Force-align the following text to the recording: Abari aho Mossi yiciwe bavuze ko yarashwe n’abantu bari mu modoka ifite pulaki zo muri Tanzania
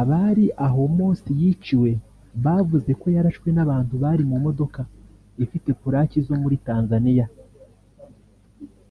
Abari 0.00 0.46
aho 0.66 0.80
Mossi 0.96 1.32
yiciwe 1.40 1.90
bavuze 2.44 2.90
ko 3.00 3.06
yarashwe 3.16 3.48
n’abantu 3.52 3.94
bari 4.02 4.22
mu 4.30 4.36
modoka 4.44 4.80
ifite 5.44 5.68
pulaki 5.80 6.18
zo 6.26 6.34
muri 6.42 6.56
Tanzania 6.68 7.26